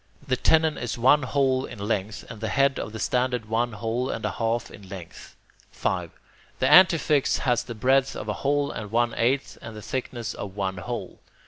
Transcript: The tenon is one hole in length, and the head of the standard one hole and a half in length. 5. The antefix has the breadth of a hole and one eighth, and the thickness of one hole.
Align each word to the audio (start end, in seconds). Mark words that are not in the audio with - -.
The 0.27 0.35
tenon 0.35 0.79
is 0.79 0.97
one 0.97 1.21
hole 1.21 1.63
in 1.63 1.77
length, 1.77 2.25
and 2.27 2.41
the 2.41 2.49
head 2.49 2.79
of 2.79 2.91
the 2.91 2.97
standard 2.97 3.45
one 3.45 3.73
hole 3.73 4.09
and 4.09 4.25
a 4.25 4.31
half 4.31 4.71
in 4.71 4.89
length. 4.89 5.35
5. 5.69 6.09
The 6.57 6.65
antefix 6.65 7.37
has 7.37 7.61
the 7.61 7.75
breadth 7.75 8.15
of 8.15 8.27
a 8.27 8.33
hole 8.41 8.71
and 8.71 8.89
one 8.89 9.13
eighth, 9.13 9.59
and 9.61 9.75
the 9.75 9.81
thickness 9.83 10.33
of 10.33 10.55
one 10.55 10.77
hole. 10.77 11.19